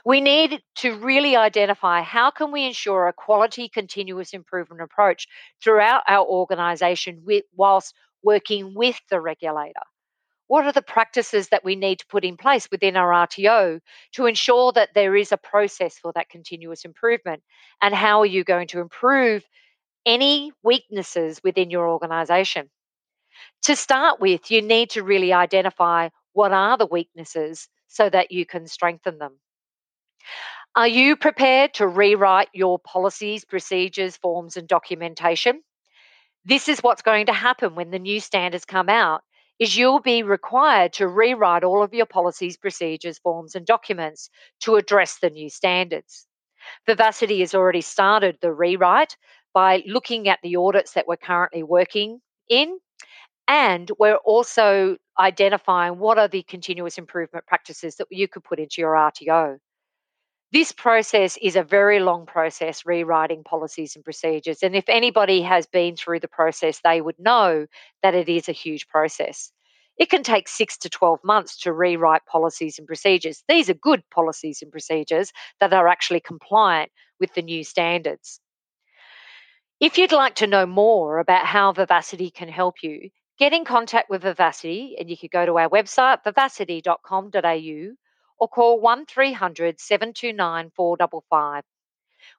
We 0.04 0.22
need 0.22 0.62
to 0.78 0.96
really 0.96 1.36
identify 1.36 2.02
how 2.02 2.32
can 2.32 2.52
we 2.52 2.66
ensure 2.66 3.08
a 3.08 3.14
quality 3.14 3.70
continuous 3.70 4.34
improvement 4.34 4.82
approach 4.82 5.28
throughout 5.64 6.04
our 6.08 6.26
organization 6.26 7.22
with, 7.26 7.46
whilst 7.56 7.94
working 8.24 8.74
with 8.74 9.00
the 9.10 9.22
regulator 9.22 9.82
what 10.50 10.66
are 10.66 10.72
the 10.72 10.82
practices 10.82 11.50
that 11.50 11.64
we 11.64 11.76
need 11.76 12.00
to 12.00 12.08
put 12.08 12.26
in 12.26 12.36
place 12.36 12.68
within 12.72 12.98
our 12.98 13.28
RTO 13.28 13.80
to 14.14 14.26
ensure 14.26 14.72
that 14.72 14.90
there 14.96 15.16
is 15.16 15.32
a 15.32 15.38
process 15.38 16.00
for 16.00 16.12
that 16.16 16.28
continuous 16.28 16.86
improvement? 16.86 17.44
And 17.84 17.94
how 17.94 18.22
are 18.22 18.26
you 18.26 18.44
going 18.44 18.68
to 18.70 18.80
improve 18.80 19.46
any 20.08 20.52
weaknesses 20.64 21.40
within 21.44 21.70
your 21.70 21.88
organization? 21.88 22.72
To 23.66 23.76
start 23.76 24.20
with, 24.20 24.50
you 24.50 24.64
need 24.64 24.90
to 24.92 25.04
really 25.04 25.34
identify 25.34 26.10
what 26.34 26.52
are 26.52 26.80
the 26.80 26.88
weaknesses 26.88 27.70
so 27.88 28.10
that 28.10 28.32
you 28.32 28.44
can 28.48 28.66
strengthen 28.66 29.20
them. 29.20 29.38
Are 30.76 30.88
you 30.88 31.16
prepared 31.16 31.76
to 31.76 31.88
rewrite 31.88 32.50
your 32.56 32.80
policies, 32.80 33.46
procedures, 33.46 34.18
forms, 34.18 34.58
and 34.58 34.68
documentation? 34.68 35.62
This 36.44 36.68
is 36.68 36.80
what's 36.80 37.04
going 37.04 37.28
to 37.28 37.34
happen 37.34 37.76
when 37.76 37.92
the 37.92 38.00
new 38.00 38.20
standards 38.20 38.66
come 38.66 38.90
out 38.90 39.22
is 39.60 39.78
you'll 39.78 40.00
be 40.00 40.24
required 40.24 40.94
to 40.94 41.08
rewrite 41.08 41.64
all 41.64 41.84
of 41.84 41.94
your 41.94 42.06
policies, 42.06 42.58
procedures, 42.58 43.20
forms, 43.20 43.56
and 43.56 43.66
documents 43.66 44.30
to 44.62 44.76
address 44.76 45.20
the 45.20 45.30
new 45.30 45.50
standards. 45.50 46.26
Vivacity 46.88 47.40
has 47.40 47.54
already 47.54 47.82
started 47.82 48.38
the 48.42 48.54
rewrite 48.54 49.18
by 49.54 49.84
looking 49.86 50.28
at 50.28 50.40
the 50.44 50.56
audits 50.56 50.94
that 50.94 51.08
we're 51.08 51.18
currently 51.18 51.64
working 51.64 52.20
in. 52.50 52.80
And 53.48 53.92
we're 53.98 54.16
also 54.16 54.98
identifying 55.20 55.98
what 55.98 56.20
are 56.20 56.28
the 56.28 56.44
continuous 56.44 56.98
improvement 56.98 57.46
practices 57.48 57.96
that 57.96 58.08
you 58.12 58.28
could 58.28 58.44
put 58.44 58.60
into 58.60 58.82
your 58.82 58.94
RTO. 58.94 59.58
This 60.52 60.72
process 60.72 61.38
is 61.38 61.56
a 61.56 61.64
very 61.64 62.00
long 62.00 62.26
process, 62.26 62.86
rewriting 62.86 63.44
policies 63.44 63.96
and 63.96 64.04
procedures. 64.04 64.64
And 64.64 64.76
if 64.76 64.86
anybody 64.88 65.42
has 65.44 65.68
been 65.68 65.96
through 65.96 66.22
the 66.22 66.28
process, 66.28 66.80
they 66.84 67.02
would 67.02 67.20
know 67.20 67.68
that 68.02 68.16
it 68.16 68.30
is 68.30 68.50
a 68.50 68.54
huge 68.54 68.88
process. 68.88 69.52
It 70.00 70.10
can 70.10 70.24
take 70.24 70.48
six 70.48 70.78
to 70.80 70.90
12 70.90 71.20
months 71.26 71.60
to 71.62 71.74
rewrite 71.74 72.26
policies 72.26 72.80
and 72.80 72.88
procedures. 72.88 73.44
These 73.50 73.70
are 73.70 73.74
good 73.74 74.02
policies 74.10 74.62
and 74.62 74.72
procedures 74.72 75.34
that 75.60 75.74
are 75.74 75.90
actually 75.90 76.22
compliant 76.22 76.92
with 77.20 77.34
the 77.34 77.42
new 77.42 77.66
standards. 77.66 78.40
If 79.82 79.98
you'd 79.98 80.14
like 80.14 80.36
to 80.36 80.48
know 80.48 80.66
more 80.66 81.20
about 81.20 81.46
how 81.46 81.74
Vivacity 81.74 82.34
can 82.34 82.50
help 82.50 82.76
you, 82.82 83.10
get 83.38 83.54
in 83.54 83.66
contact 83.66 84.10
with 84.10 84.24
Vivacity 84.24 84.96
and 84.98 85.10
you 85.10 85.18
could 85.18 85.32
go 85.32 85.46
to 85.46 85.58
our 85.58 85.70
website, 85.70 86.24
vivacity.com.au 86.24 87.96
or 88.40 88.48
call 88.48 88.80
1300 88.80 89.80
729 89.80 90.72
455. 90.76 91.64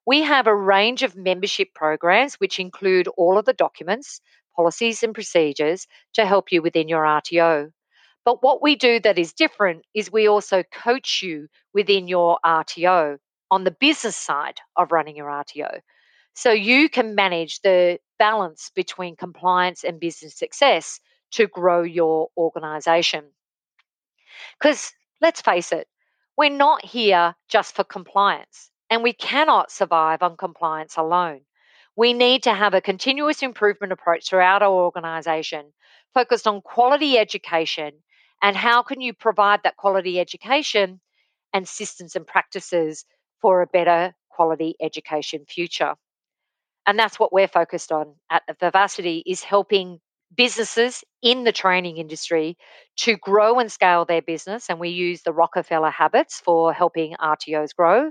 We 0.07 0.23
have 0.23 0.47
a 0.47 0.55
range 0.55 1.03
of 1.03 1.17
membership 1.17 1.75
programs 1.75 2.35
which 2.37 2.59
include 2.59 3.09
all 3.09 3.39
of 3.39 3.45
the 3.45 3.53
documents, 3.53 4.21
policies, 4.61 5.03
and 5.03 5.15
procedures 5.15 5.87
to 6.13 6.27
help 6.27 6.53
you 6.53 6.61
within 6.61 6.87
your 6.87 7.05
RTO. 7.05 7.71
But 8.27 8.43
what 8.43 8.63
we 8.63 8.77
do 8.77 9.01
that 9.01 9.19
is 9.19 9.33
different 9.33 9.87
is 9.95 10.13
we 10.13 10.29
also 10.29 10.63
coach 10.71 11.23
you 11.23 11.49
within 11.73 12.09
your 12.09 12.39
RTO 12.45 13.17
on 13.51 13.65
the 13.65 13.71
business 13.71 14.17
side 14.17 14.59
of 14.77 14.93
running 14.93 15.17
your 15.17 15.29
RTO. 15.29 15.81
So 16.35 16.51
you 16.53 16.91
can 16.91 17.15
manage 17.15 17.63
the 17.63 17.99
balance 18.19 18.71
between 18.75 19.17
compliance 19.17 19.83
and 19.83 19.99
business 19.99 20.37
success 20.37 21.01
to 21.33 21.47
grow 21.47 21.83
your 21.83 22.29
organization. 22.37 23.25
Because 24.59 24.93
let's 25.23 25.41
face 25.41 25.73
it, 25.73 25.89
we're 26.37 26.51
not 26.51 26.85
here 26.85 27.35
just 27.49 27.75
for 27.75 27.85
compliance, 27.85 28.71
and 28.91 29.03
we 29.03 29.15
cannot 29.15 29.73
survive 29.73 30.23
on 30.23 30.37
compliance 30.37 30.99
alone. 30.99 31.41
We 31.97 32.13
need 32.15 32.43
to 32.45 32.55
have 32.55 32.75
a 32.75 32.81
continuous 32.81 33.43
improvement 33.43 33.93
approach 33.93 34.29
throughout 34.29 34.63
our 34.63 34.73
organization 34.73 35.73
focused 36.15 36.47
on 36.47 36.63
quality 36.63 37.19
education 37.19 38.03
and 38.43 38.57
how 38.57 38.83
can 38.83 39.01
you 39.01 39.13
provide 39.15 39.63
that 39.63 39.77
quality 39.77 40.19
education 40.19 41.01
and 41.53 41.69
systems 41.69 42.17
and 42.17 42.27
practices 42.27 43.05
for 43.41 43.63
a 43.63 43.67
better 43.67 44.15
quality 44.31 44.75
education 44.81 45.45
future. 45.47 45.95
And 46.87 46.99
that's 46.99 47.19
what 47.19 47.33
we're 47.33 47.49
focused 47.49 47.93
on 47.93 48.15
at 48.31 48.43
Vivacity 48.61 49.23
is 49.27 49.43
helping 49.43 50.01
businesses 50.37 51.05
in 51.23 51.45
the 51.45 51.53
training 51.53 51.99
industry 51.99 52.57
to 52.99 53.17
grow 53.17 53.59
and 53.59 53.71
scale 53.71 54.05
their 54.05 54.23
business. 54.23 54.69
And 54.71 54.79
we 54.81 54.91
use 54.91 55.23
the 55.23 55.33
Rockefeller 55.33 55.91
habits 55.91 56.41
for 56.41 56.73
helping 56.73 57.15
RTOs 57.19 57.75
grow. 57.75 58.11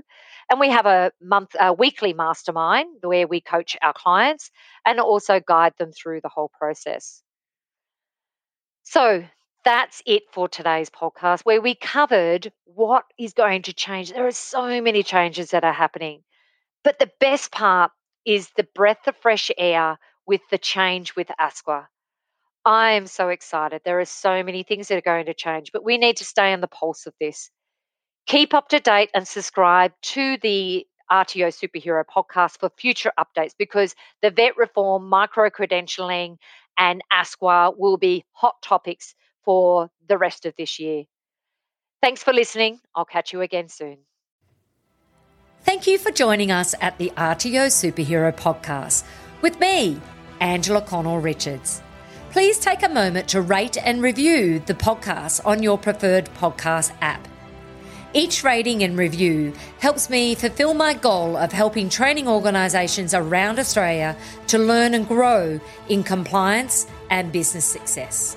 And 0.50 0.60
we 0.60 0.68
have 0.70 0.86
a 0.86 1.12
month, 1.22 1.54
a 1.60 1.72
weekly 1.72 2.12
mastermind 2.12 2.98
where 3.02 3.26
we 3.28 3.40
coach 3.40 3.76
our 3.82 3.92
clients 3.92 4.50
and 4.84 5.00
also 5.00 5.40
guide 5.40 5.74
them 5.78 5.92
through 5.92 6.20
the 6.22 6.28
whole 6.28 6.50
process. 6.58 7.22
So 8.82 9.24
that's 9.64 10.02
it 10.06 10.24
for 10.32 10.48
today's 10.48 10.90
podcast, 10.90 11.42
where 11.42 11.60
we 11.60 11.74
covered 11.76 12.52
what 12.64 13.04
is 13.18 13.32
going 13.32 13.62
to 13.62 13.72
change. 13.72 14.10
There 14.10 14.26
are 14.26 14.32
so 14.32 14.82
many 14.82 15.04
changes 15.04 15.50
that 15.52 15.64
are 15.64 15.72
happening. 15.72 16.24
But 16.82 16.98
the 16.98 17.10
best 17.20 17.52
part 17.52 17.92
is 18.26 18.50
the 18.56 18.68
breath 18.74 19.06
of 19.06 19.16
fresh 19.18 19.50
air 19.56 19.98
with 20.26 20.40
the 20.50 20.58
change 20.58 21.14
with 21.14 21.28
ASQA. 21.38 21.86
I 22.64 22.92
am 22.92 23.06
so 23.06 23.28
excited. 23.28 23.82
There 23.84 24.00
are 24.00 24.04
so 24.04 24.42
many 24.42 24.62
things 24.64 24.88
that 24.88 24.98
are 24.98 25.02
going 25.02 25.26
to 25.26 25.34
change, 25.34 25.72
but 25.72 25.84
we 25.84 25.98
need 25.98 26.16
to 26.18 26.24
stay 26.24 26.52
on 26.52 26.60
the 26.60 26.68
pulse 26.68 27.06
of 27.06 27.14
this. 27.20 27.50
Keep 28.26 28.54
up 28.54 28.68
to 28.68 28.80
date 28.80 29.10
and 29.14 29.26
subscribe 29.26 29.92
to 30.02 30.36
the 30.42 30.86
RTO 31.10 31.48
Superhero 31.48 32.04
podcast 32.04 32.60
for 32.60 32.70
future 32.70 33.12
updates 33.18 33.54
because 33.58 33.94
the 34.22 34.30
vet 34.30 34.56
reform, 34.56 35.08
micro 35.08 35.50
credentialing, 35.50 36.36
and 36.78 37.02
ASQA 37.12 37.76
will 37.76 37.96
be 37.96 38.24
hot 38.32 38.62
topics 38.62 39.14
for 39.44 39.90
the 40.08 40.16
rest 40.16 40.46
of 40.46 40.54
this 40.56 40.78
year. 40.78 41.04
Thanks 42.00 42.22
for 42.22 42.32
listening. 42.32 42.80
I'll 42.94 43.04
catch 43.04 43.32
you 43.32 43.40
again 43.40 43.68
soon. 43.68 43.98
Thank 45.62 45.86
you 45.86 45.98
for 45.98 46.10
joining 46.10 46.50
us 46.50 46.74
at 46.80 46.96
the 46.98 47.10
RTO 47.16 47.66
Superhero 47.66 48.34
podcast 48.34 49.04
with 49.42 49.58
me, 49.58 50.00
Angela 50.40 50.80
Connell 50.80 51.18
Richards 51.18 51.82
please 52.30 52.60
take 52.60 52.84
a 52.84 52.88
moment 52.88 53.28
to 53.28 53.42
rate 53.42 53.76
and 53.76 54.00
review 54.00 54.60
the 54.60 54.74
podcast 54.74 55.44
on 55.44 55.62
your 55.62 55.76
preferred 55.76 56.26
podcast 56.36 56.92
app. 57.00 57.26
Each 58.12 58.42
rating 58.42 58.82
and 58.82 58.98
review 58.98 59.52
helps 59.78 60.10
me 60.10 60.34
fulfill 60.34 60.74
my 60.74 60.94
goal 60.94 61.36
of 61.36 61.52
helping 61.52 61.88
training 61.88 62.26
organisations 62.26 63.14
around 63.14 63.60
Australia 63.60 64.16
to 64.48 64.58
learn 64.58 64.94
and 64.94 65.06
grow 65.06 65.60
in 65.88 66.02
compliance 66.02 66.88
and 67.08 67.30
business 67.30 67.64
success. 67.64 68.36